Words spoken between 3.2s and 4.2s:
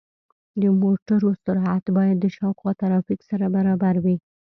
سره برابر وي.